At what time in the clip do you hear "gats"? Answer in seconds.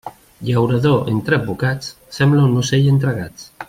3.23-3.51